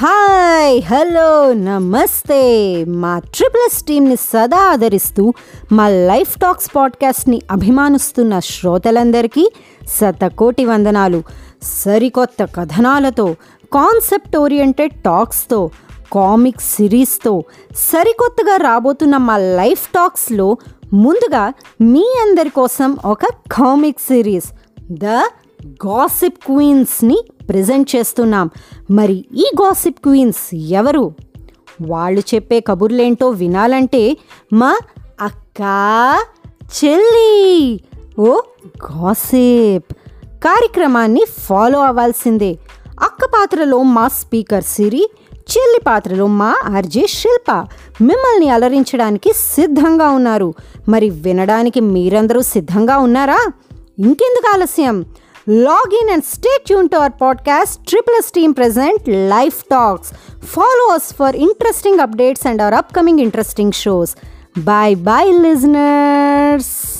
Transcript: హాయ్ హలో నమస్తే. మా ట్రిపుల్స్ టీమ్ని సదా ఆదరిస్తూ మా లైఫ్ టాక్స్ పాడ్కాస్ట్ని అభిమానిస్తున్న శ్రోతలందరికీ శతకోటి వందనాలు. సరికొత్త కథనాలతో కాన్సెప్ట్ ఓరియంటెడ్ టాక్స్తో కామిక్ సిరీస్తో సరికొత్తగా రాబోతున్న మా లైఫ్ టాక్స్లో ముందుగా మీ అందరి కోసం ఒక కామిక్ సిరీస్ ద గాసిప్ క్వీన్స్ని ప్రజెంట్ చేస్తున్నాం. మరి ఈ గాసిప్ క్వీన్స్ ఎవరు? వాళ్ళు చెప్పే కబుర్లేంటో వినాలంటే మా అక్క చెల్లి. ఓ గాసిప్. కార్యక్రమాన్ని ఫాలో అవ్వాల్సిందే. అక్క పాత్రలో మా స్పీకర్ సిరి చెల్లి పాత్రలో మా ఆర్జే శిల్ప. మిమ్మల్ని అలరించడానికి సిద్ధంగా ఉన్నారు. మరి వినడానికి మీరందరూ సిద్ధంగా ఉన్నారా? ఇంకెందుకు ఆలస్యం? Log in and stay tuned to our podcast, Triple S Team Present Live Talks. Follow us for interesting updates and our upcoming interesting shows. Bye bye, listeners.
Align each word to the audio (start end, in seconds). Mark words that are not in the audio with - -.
హాయ్ 0.00 0.82
హలో 0.82 1.52
నమస్తే. 1.52 2.40
మా 2.84 3.18
ట్రిపుల్స్ 3.18 3.82
టీమ్ని 3.82 4.16
సదా 4.16 4.56
ఆదరిస్తూ 4.56 5.34
మా 5.72 5.88
లైఫ్ 5.88 6.38
టాక్స్ 6.38 6.70
పాడ్కాస్ట్ని 6.76 7.42
అభిమానిస్తున్న 7.50 8.38
శ్రోతలందరికీ 8.38 9.52
శతకోటి 10.00 10.64
వందనాలు. 10.64 11.22
సరికొత్త 11.62 12.44
కథనాలతో 12.44 13.36
కాన్సెప్ట్ 13.72 14.36
ఓరియంటెడ్ 14.36 15.02
టాక్స్తో 15.02 15.70
కామిక్ 16.12 16.60
సిరీస్తో 16.60 17.44
సరికొత్తగా 17.76 18.56
రాబోతున్న 18.56 19.16
మా 19.16 19.38
లైఫ్ 19.38 19.88
టాక్స్లో 19.88 20.56
ముందుగా 20.92 21.52
మీ 21.80 22.14
అందరి 22.22 22.50
కోసం 22.50 22.96
ఒక 23.04 23.24
కామిక్ 23.52 24.00
సిరీస్ 24.00 24.48
ద 24.90 25.04
గాసిప్ 25.86 26.38
క్వీన్స్ని 26.46 27.24
ప్రజెంట్ 27.50 27.96
చేస్తున్నాం. 27.96 28.50
మరి 28.90 29.24
ఈ 29.34 29.44
గాసిప్ 29.62 30.00
క్వీన్స్ 30.02 30.54
ఎవరు? 30.54 31.14
వాళ్ళు 31.82 32.22
చెప్పే 32.34 32.60
కబుర్లేంటో 32.60 33.28
వినాలంటే 33.28 34.16
మా 34.52 34.78
అక్క 35.20 35.60
చెల్లి. 36.84 37.80
ఓ 38.18 38.40
గాసిప్. 38.84 39.96
కార్యక్రమాన్ని 40.44 41.24
ఫాలో 41.40 41.80
అవ్వాల్సిందే. 41.80 42.58
అక్క 43.00 43.24
పాత్రలో 43.24 43.82
మా 43.82 44.08
స్పీకర్ 44.08 44.64
సిరి 44.64 45.10
చెల్లి 45.34 45.80
పాత్రలో 45.86 46.26
మా 46.26 46.56
ఆర్జే 46.64 47.06
శిల్ప. 47.06 47.52
మిమ్మల్ని 48.00 48.48
అలరించడానికి 48.48 49.32
సిద్ధంగా 49.32 50.08
ఉన్నారు. 50.08 50.54
మరి 50.88 51.10
వినడానికి 51.10 51.80
మీరందరూ 51.80 52.40
సిద్ధంగా 52.40 52.98
ఉన్నారా? 52.98 53.52
ఇంకెందుకు 53.98 54.50
ఆలస్యం? 54.54 55.04
Log 55.46 55.92
in 56.02 56.10
and 56.10 56.24
stay 56.24 56.56
tuned 56.64 56.90
to 56.90 56.98
our 56.98 57.10
podcast, 57.10 57.86
Triple 57.86 58.14
S 58.18 58.30
Team 58.30 58.52
Present 58.54 59.06
Live 59.08 59.66
Talks. 59.68 60.12
Follow 60.40 60.94
us 60.94 61.12
for 61.12 61.34
interesting 61.34 61.96
updates 61.98 62.44
and 62.44 62.60
our 62.60 62.74
upcoming 62.74 63.18
interesting 63.18 63.72
shows. 63.72 64.16
Bye 64.54 64.94
bye, 64.96 65.24
listeners. 65.24 66.99